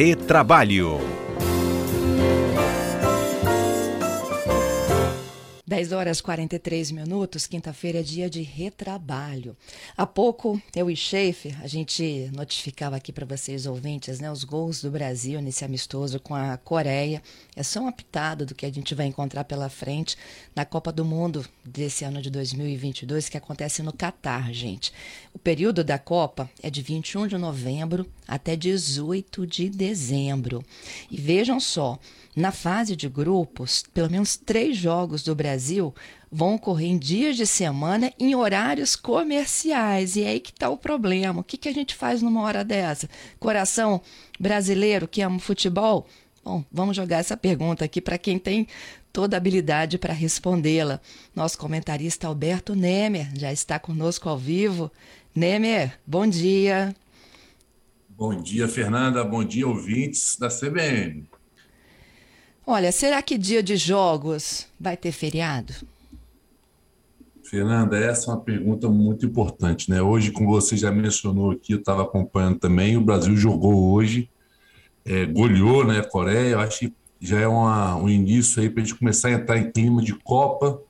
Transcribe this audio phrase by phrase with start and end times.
[0.00, 0.96] Retrabalho.
[5.70, 9.56] 10 horas e 43 minutos, quinta-feira é dia de retrabalho.
[9.96, 14.82] Há pouco, eu e Schaefer, a gente notificava aqui para vocês ouvintes, né, os gols
[14.82, 17.22] do Brasil nesse amistoso com a Coreia.
[17.54, 20.16] É só uma pitada do que a gente vai encontrar pela frente
[20.56, 24.92] na Copa do Mundo desse ano de 2022, que acontece no Catar, gente.
[25.32, 30.64] O período da Copa é de 21 de novembro até 18 de dezembro.
[31.08, 31.96] E vejam só,
[32.34, 35.94] na fase de grupos, pelo menos três jogos do Brasil
[36.30, 40.14] vão ocorrer em dias de semana em horários comerciais.
[40.14, 41.40] E é aí que está o problema.
[41.40, 43.08] O que, que a gente faz numa hora dessa?
[43.38, 44.00] Coração
[44.38, 46.06] brasileiro que ama futebol?
[46.44, 48.66] Bom, vamos jogar essa pergunta aqui para quem tem
[49.12, 51.00] toda a habilidade para respondê-la.
[51.34, 54.90] Nosso comentarista Alberto Nemer já está conosco ao vivo.
[55.34, 56.94] Nemer, bom dia.
[58.08, 59.24] Bom dia, Fernanda.
[59.24, 61.29] Bom dia, ouvintes da CBN.
[62.66, 65.74] Olha, será que dia de jogos vai ter feriado?
[67.50, 70.00] Fernanda, essa é uma pergunta muito importante, né?
[70.00, 74.30] Hoje, como você já mencionou aqui, eu estava acompanhando também, o Brasil jogou hoje,
[75.04, 78.82] é, goleou né, a Coreia, eu acho que já é uma, um início aí para
[78.82, 80.80] a gente começar a entrar em clima de Copa,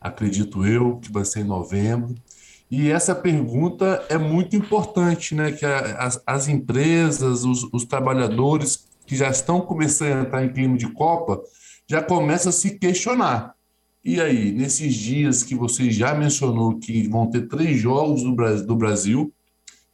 [0.00, 2.14] acredito eu, que vai ser em novembro.
[2.70, 5.52] E essa pergunta é muito importante, né?
[5.52, 10.76] Que as, as empresas, os, os trabalhadores que já estão começando a entrar em clima
[10.76, 11.40] de Copa,
[11.88, 13.54] já começam a se questionar.
[14.04, 19.32] E aí, nesses dias que você já mencionou que vão ter três jogos do Brasil,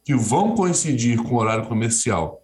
[0.03, 2.43] que vão coincidir com o horário comercial,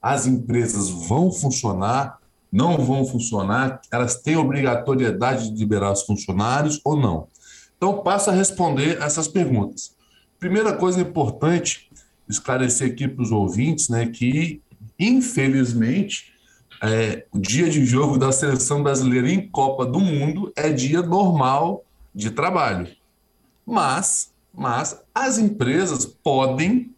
[0.00, 2.18] as empresas vão funcionar,
[2.50, 7.28] não vão funcionar, elas têm obrigatoriedade de liberar os funcionários ou não?
[7.76, 9.94] Então, passo a responder essas perguntas.
[10.38, 11.90] Primeira coisa importante
[12.28, 14.60] esclarecer aqui para os ouvintes, né, que
[14.98, 16.32] Infelizmente,
[16.82, 21.84] é, o dia de jogo da seleção brasileira em Copa do Mundo é dia normal
[22.14, 22.88] de trabalho.
[23.66, 26.92] Mas, mas as empresas podem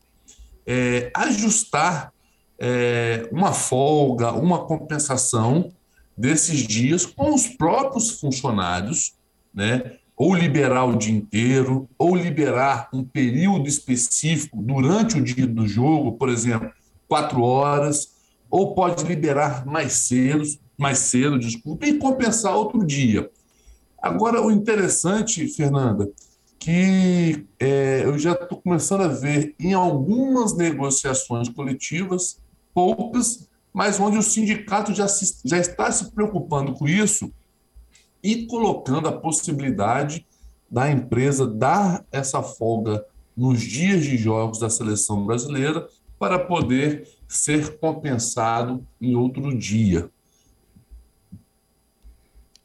[0.67, 2.13] é, ajustar
[2.59, 5.73] é, uma folga, uma compensação
[6.17, 9.15] desses dias com os próprios funcionários,
[9.55, 9.93] né?
[10.17, 16.13] Ou liberar o dia inteiro, ou liberar um período específico durante o dia do jogo,
[16.13, 16.73] por exemplo,
[17.09, 18.15] quatro horas,
[18.51, 20.45] ou pode liberar mais cedo,
[20.77, 23.31] mais cedo, desculpa, e compensar outro dia.
[24.01, 26.11] Agora, o interessante, Fernanda,
[26.59, 32.39] que é, eu já estou começando a ver em algumas negociações coletivas,
[32.75, 37.31] poucas, mas onde o sindicato já, se, já está se preocupando com isso
[38.23, 40.27] e colocando a possibilidade
[40.71, 43.05] da empresa dar essa folga
[43.37, 45.87] nos dias de jogos da seleção brasileira
[46.19, 50.11] para poder ser compensado em outro dia.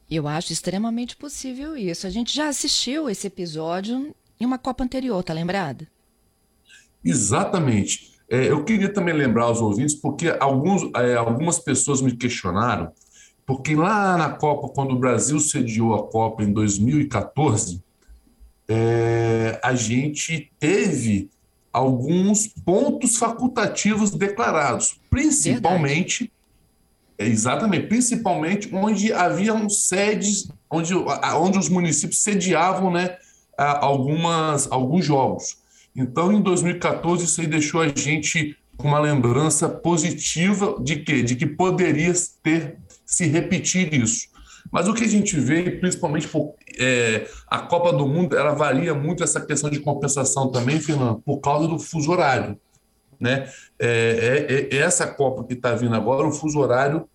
[0.10, 2.06] Eu acho extremamente possível isso.
[2.06, 5.88] A gente já assistiu esse episódio em uma Copa anterior, tá lembrado?
[7.04, 8.12] Exatamente.
[8.30, 12.92] É, eu queria também lembrar aos ouvintes, porque alguns, é, algumas pessoas me questionaram,
[13.46, 17.84] porque lá na Copa, quando o Brasil sediou a Copa em 2014,
[18.70, 21.30] é, a gente teve
[21.72, 26.32] alguns pontos facultativos declarados, principalmente
[27.18, 33.16] é, exatamente, principalmente onde haviam sedes, onde, onde os municípios sediavam, né,
[33.58, 35.58] algumas alguns jogos.
[35.96, 41.36] Então, em 2014, isso aí deixou a gente com uma lembrança positiva de que de
[41.36, 42.12] que poderia
[42.42, 44.31] ter se repetir isso.
[44.72, 48.94] Mas o que a gente vê, principalmente por, é, a Copa do Mundo, ela varia
[48.94, 52.58] muito essa questão de compensação também, Fernando, por causa do fuso horário.
[53.20, 53.50] Né?
[53.78, 57.08] É, é, é essa Copa que está vindo agora, o fuso horário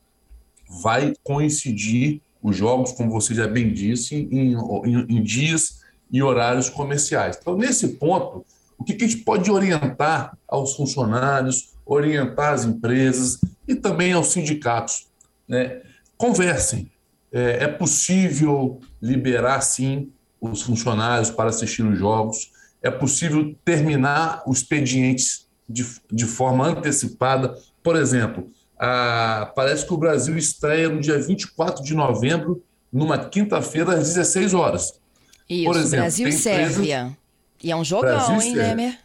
[0.83, 5.81] vai coincidir os jogos, como você já bem disse, em, em, em dias
[6.11, 7.39] e horários comerciais.
[7.41, 8.45] Então, nesse ponto,
[8.78, 14.28] o que, que a gente pode orientar aos funcionários, orientar as empresas e também aos
[14.28, 15.09] sindicatos?
[15.48, 15.81] Né?
[16.16, 16.91] Conversem,
[17.33, 22.53] é, é possível liberar, sim, os funcionários para assistir os jogos,
[22.83, 27.57] é possível terminar os expedientes de, de forma antecipada.
[27.83, 32.63] Por exemplo, a, parece que o Brasil estreia no dia 24 de novembro,
[32.93, 35.01] numa quinta-feira, às 16 horas.
[35.49, 37.17] Isso, Por exemplo, Brasil e Sérvia.
[37.63, 38.99] E é um jogão, Brasil hein, Nemer?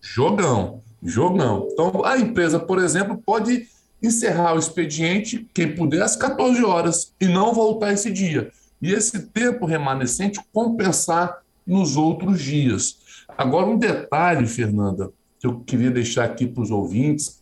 [0.00, 1.68] Jogão, jogão.
[1.72, 3.68] Então, a empresa, por exemplo, pode
[4.02, 8.50] encerrar o expediente, quem puder, às 14 horas, e não voltar esse dia.
[8.80, 12.98] E esse tempo remanescente compensar nos outros dias.
[13.38, 17.40] Agora, um detalhe, Fernanda, que eu queria deixar aqui para os ouvintes,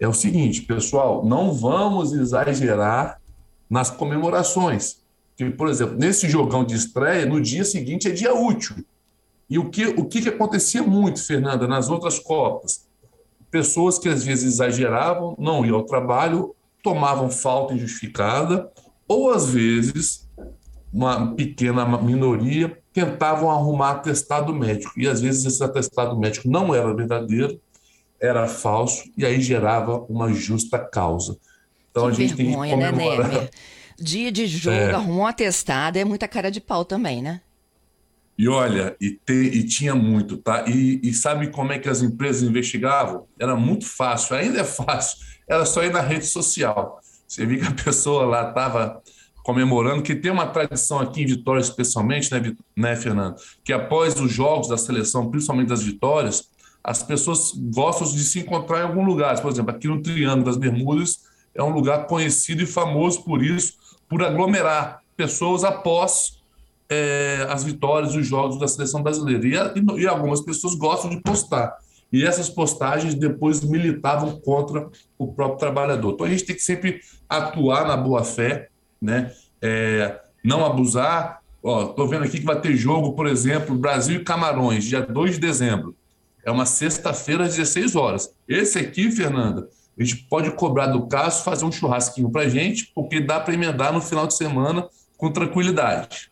[0.00, 3.20] é o seguinte, pessoal, não vamos exagerar
[3.70, 5.00] nas comemorações.
[5.36, 8.76] Que, por exemplo, nesse jogão de estreia, no dia seguinte é dia útil.
[9.48, 12.86] E o que, o que, que acontecia muito, Fernanda, nas outras Copas?
[13.52, 18.72] Pessoas que às vezes exageravam, não iam ao trabalho, tomavam falta injustificada,
[19.06, 20.26] ou às vezes,
[20.90, 24.98] uma pequena minoria, tentavam arrumar atestado médico.
[24.98, 27.60] E às vezes esse atestado médico não era verdadeiro,
[28.18, 31.36] era falso, e aí gerava uma justa causa.
[31.90, 33.42] Então que a gente vergonha, tem que né, comemorar.
[33.42, 33.48] Né,
[33.98, 34.92] Dia de jogo, é.
[34.92, 37.42] arrumou um atestado, é muita cara de pau também, né?
[38.42, 40.64] E olha, e, te, e tinha muito, tá?
[40.68, 43.24] E, e, sabe como é que as empresas investigavam?
[43.38, 45.24] Era muito fácil, ainda é fácil.
[45.48, 47.00] Era só ir na rede social.
[47.28, 49.00] Você viu que a pessoa lá estava
[49.44, 53.36] comemorando, que tem uma tradição aqui em Vitória, especialmente, né, né, Fernando?
[53.62, 56.50] Que após os jogos da seleção, principalmente das vitórias,
[56.82, 59.40] as pessoas gostam de se encontrar em algum lugar.
[59.40, 61.20] Por exemplo, aqui no Triângulo das Bermudas
[61.54, 63.74] é um lugar conhecido e famoso por isso,
[64.08, 66.41] por aglomerar pessoas após
[66.92, 69.72] é, as vitórias, os jogos da seleção brasileira.
[69.74, 71.74] E, e, algumas pessoas gostam de postar.
[72.12, 74.86] E essas postagens depois militavam contra
[75.16, 76.12] o próprio trabalhador.
[76.12, 78.68] Então a gente tem que sempre atuar na boa fé,
[79.00, 79.32] né?
[79.62, 81.40] É, não abusar.
[81.64, 85.40] Estou vendo aqui que vai ter jogo, por exemplo, Brasil e Camarões, dia 2 de
[85.40, 85.94] dezembro.
[86.44, 88.34] É uma sexta-feira às 16 horas.
[88.48, 89.68] Esse aqui, Fernanda,
[89.98, 93.92] a gente pode cobrar do caso, fazer um churrasquinho para gente, porque dá para emendar
[93.92, 94.86] no final de semana
[95.22, 96.31] com tranquilidade.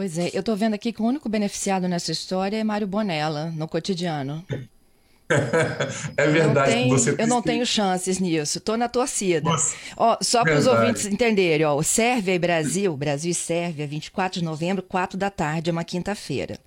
[0.00, 3.52] Pois é, eu estou vendo aqui que o único beneficiado nessa história é Mário Bonella,
[3.54, 4.42] no cotidiano.
[6.16, 6.70] é verdade.
[6.70, 8.56] Não tem, você eu não tenho chances nisso.
[8.56, 9.50] Estou na torcida.
[9.98, 14.40] Ó, só para os ouvintes entenderem, ó, o Sérvia e Brasil, Brasil e Sérvia, 24
[14.40, 16.58] de novembro, 4 da tarde, é uma quinta-feira.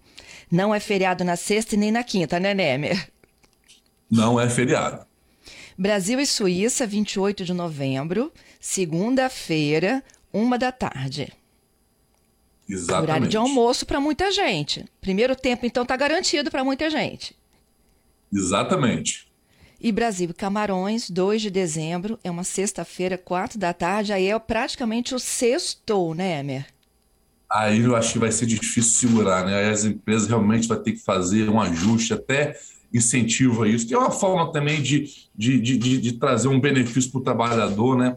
[0.51, 3.09] Não é feriado na sexta e nem na quinta, né, Nemer?
[4.11, 5.07] Não é feriado.
[5.75, 11.33] Brasil e Suíça, 28 de novembro, segunda-feira, uma da tarde.
[12.67, 13.09] Exatamente.
[13.09, 14.85] Horário de almoço para muita gente.
[15.01, 17.35] Primeiro tempo, então, está garantido para muita gente.
[18.31, 19.27] Exatamente.
[19.79, 24.39] E Brasil e Camarões, 2 de dezembro, é uma sexta-feira, 4 da tarde, aí é
[24.39, 26.65] praticamente o sexto, né, Emer?
[27.51, 29.55] Aí eu acho que vai ser difícil segurar, né?
[29.55, 32.57] Aí as empresas realmente vão ter que fazer um ajuste, até
[32.93, 35.05] incentivo a isso, que é uma forma também de,
[35.35, 38.15] de, de, de, de trazer um benefício para o trabalhador, né?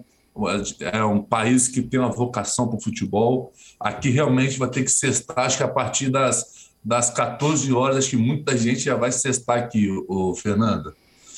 [0.81, 3.53] É um país que tem uma vocação para o futebol.
[3.81, 8.11] Aqui realmente vai ter que cestar, acho que a partir das, das 14 horas, acho
[8.11, 10.95] que muita gente já vai cestar aqui, o, Fernanda.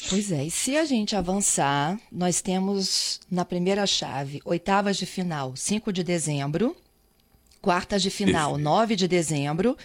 [0.09, 5.55] Pois é, e se a gente avançar, nós temos na primeira chave oitavas de final,
[5.57, 6.77] 5 de dezembro,
[7.61, 8.71] quartas de final, Perfeito.
[8.71, 9.77] 9 de dezembro,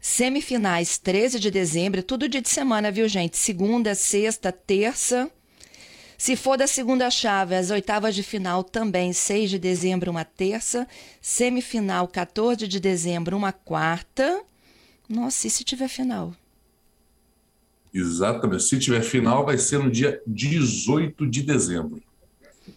[0.00, 3.36] semifinais, 13 de dezembro, tudo dia de semana, viu, gente?
[3.36, 5.30] Segunda, sexta, terça
[6.18, 10.86] se for da segunda chave, as oitavas de final também, 6 de dezembro, uma terça.
[11.20, 14.42] Semifinal, 14 de dezembro, uma quarta.
[15.08, 16.34] Nossa, e se tiver final?
[17.92, 18.64] Exatamente.
[18.64, 22.02] Se tiver final, vai ser no dia 18 de dezembro.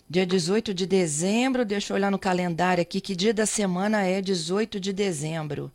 [0.10, 4.22] Dia 18 de dezembro, deixa eu olhar no calendário aqui, que dia da semana é
[4.22, 5.72] 18 de dezembro.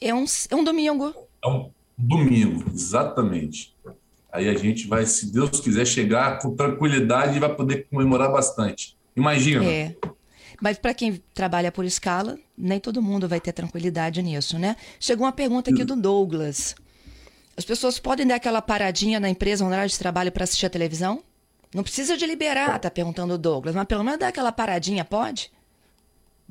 [0.00, 1.14] É um, é um domingo.
[1.44, 3.74] É um domingo, exatamente.
[4.34, 8.96] Aí a gente vai, se Deus quiser, chegar com tranquilidade e vai poder comemorar bastante.
[9.14, 9.64] Imagina.
[9.64, 9.94] É.
[10.60, 14.74] Mas para quem trabalha por escala, nem todo mundo vai ter tranquilidade nisso, né?
[14.98, 16.74] Chegou uma pergunta aqui do Douglas.
[17.56, 20.70] As pessoas podem dar aquela paradinha na empresa no horário de trabalho para assistir a
[20.70, 21.22] televisão?
[21.72, 25.52] Não precisa de liberar, tá perguntando o Douglas, mas pelo menos dar aquela paradinha, pode?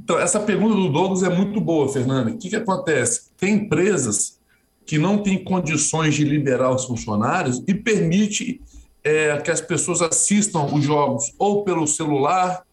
[0.01, 2.31] Então, essa pergunta do Douglas é muito boa, Fernanda.
[2.31, 3.29] O que, que acontece?
[3.37, 4.39] Tem empresas
[4.85, 8.61] que não tem condições de liberar os funcionários e permite
[9.03, 12.63] é, que as pessoas assistam os jogos ou pelo celular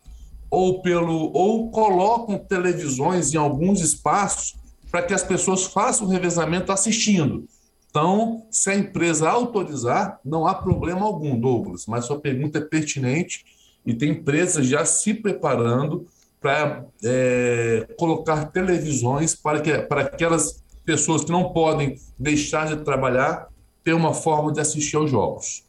[0.50, 4.56] ou pelo ou colocam televisões em alguns espaços
[4.90, 7.44] para que as pessoas façam o revezamento assistindo.
[7.88, 11.86] Então, se a empresa autorizar, não há problema algum, Douglas.
[11.86, 13.44] Mas sua pergunta é pertinente
[13.84, 16.06] e tem empresas já se preparando
[16.40, 23.48] para é, colocar televisões para que para aquelas pessoas que não podem deixar de trabalhar
[23.82, 25.64] ter uma forma de assistir aos jogos.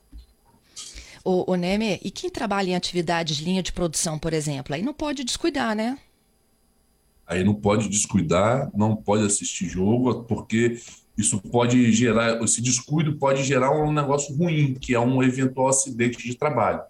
[1.23, 4.81] O, o Neme, e quem trabalha em atividades de linha de produção, por exemplo, aí
[4.81, 5.97] não pode descuidar, né?
[7.27, 10.81] Aí não pode descuidar, não pode assistir jogo, porque
[11.17, 16.27] isso pode gerar, esse descuido pode gerar um negócio ruim, que é um eventual acidente
[16.27, 16.81] de trabalho.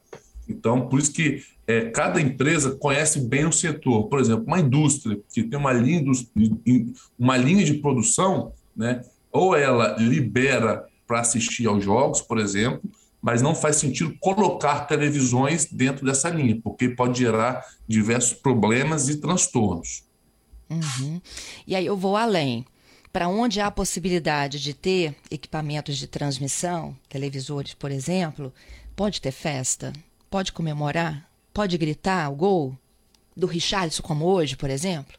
[0.52, 4.08] Então, por isso que é, cada empresa conhece bem o setor.
[4.08, 6.04] Por exemplo, uma indústria que tem uma linha,
[7.18, 12.82] uma linha de produção, né, ou ela libera para assistir aos jogos, por exemplo,
[13.22, 19.18] mas não faz sentido colocar televisões dentro dessa linha, porque pode gerar diversos problemas e
[19.18, 20.04] transtornos.
[20.70, 21.22] Uhum.
[21.68, 22.66] E aí eu vou além.
[23.14, 28.54] Para onde há possibilidade de ter equipamentos de transmissão, televisores, por exemplo,
[28.96, 29.92] pode ter festa?
[30.32, 31.30] Pode comemorar?
[31.54, 32.78] Pode gritar o gol?
[33.36, 35.14] Do Richarlison, como hoje, por exemplo?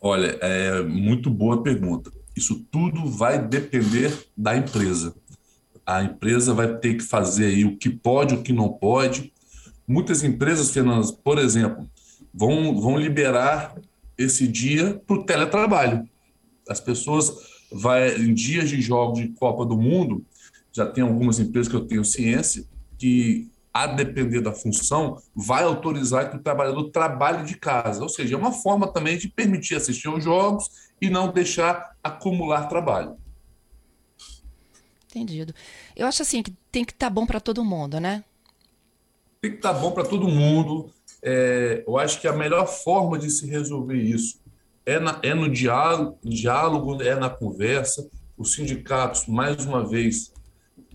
[0.00, 2.10] Olha, é muito boa pergunta.
[2.34, 5.14] Isso tudo vai depender da empresa.
[5.84, 9.30] A empresa vai ter que fazer aí o que pode, o que não pode.
[9.86, 11.86] Muitas empresas, Fernando, por exemplo,
[12.32, 13.76] vão, vão liberar
[14.16, 16.08] esse dia para o teletrabalho.
[16.66, 17.30] As pessoas
[17.70, 20.24] vai em dias de jogos de Copa do Mundo,
[20.72, 22.64] já tem algumas empresas que eu tenho ciência
[22.96, 28.02] que a depender da função, vai autorizar que o trabalhador trabalhe de casa.
[28.02, 30.68] Ou seja, é uma forma também de permitir assistir aos jogos
[31.00, 33.16] e não deixar acumular trabalho.
[35.08, 35.54] Entendido.
[35.96, 38.24] Eu acho assim que tem que estar tá bom para todo mundo, né?
[39.40, 40.92] Tem que estar tá bom para todo mundo.
[41.22, 44.40] É, eu acho que a melhor forma de se resolver isso
[44.88, 48.08] é, na, é no diálogo, diálogo, é na conversa.
[48.36, 50.32] Os sindicatos, mais uma vez,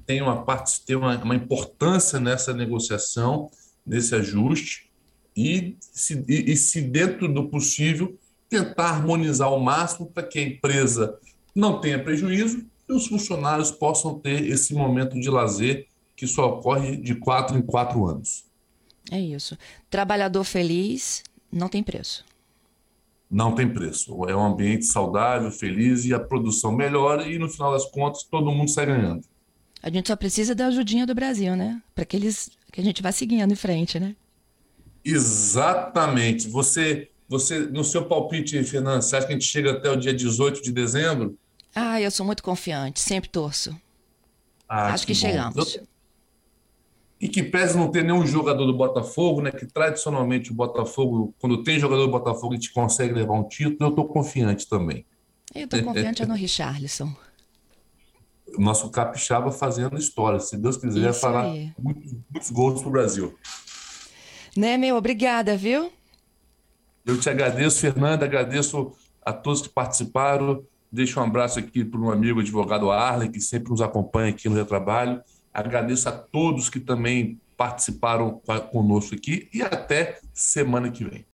[0.06, 3.50] tem uma parte, tem uma, uma importância nessa negociação,
[3.86, 4.92] nesse ajuste,
[5.36, 8.18] e se, e, e se dentro do possível
[8.50, 11.18] tentar harmonizar ao máximo para que a empresa
[11.56, 16.96] não tenha prejuízo e os funcionários possam ter esse momento de lazer que só ocorre
[16.98, 18.46] de quatro em quatro anos.
[19.12, 19.58] É isso.
[19.90, 22.24] Trabalhador feliz não tem preço.
[23.30, 24.26] Não tem preço.
[24.30, 28.52] É um ambiente saudável, feliz e a produção melhora e no final das contas todo
[28.52, 29.24] mundo sai ganhando.
[29.84, 31.82] A gente só precisa da ajudinha do Brasil, né?
[31.94, 34.16] Para que eles que a gente vá seguindo em frente, né?
[35.04, 36.48] Exatamente.
[36.48, 40.13] Você, você no seu palpite, Fernando, você acha que a gente chega até o dia
[40.13, 41.38] 18 de dezembro?
[41.75, 43.75] Ah, eu sou muito confiante, sempre torço.
[44.70, 45.75] Ah, Acho que, que chegamos.
[45.75, 45.84] Eu...
[47.20, 49.52] E que pese não ter nenhum jogador do Botafogo, né?
[49.52, 53.78] Que tradicionalmente o Botafogo, quando tem jogador do Botafogo, a gente consegue levar um título.
[53.82, 55.06] Eu estou confiante também.
[55.54, 57.13] Eu estou confiante no Richarlison
[58.58, 60.40] nosso capixaba fazendo história.
[60.40, 61.44] Se Deus quiser, Isso fará
[61.78, 63.38] muitos, muitos gols para o Brasil.
[64.56, 64.96] Né, meu?
[64.96, 65.92] Obrigada, viu?
[67.06, 68.94] Eu te agradeço, Fernanda, agradeço
[69.26, 70.64] a todos que participaram.
[70.92, 74.56] Deixo um abraço aqui para um amigo advogado Arley, que sempre nos acompanha aqui no
[74.56, 75.22] Retrabalho.
[75.54, 78.42] Agradeço a todos que também participaram
[78.72, 81.26] conosco aqui e até semana que vem.